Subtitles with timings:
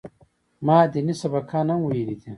[0.65, 2.29] ما ديني سبقان هم ويلي دي.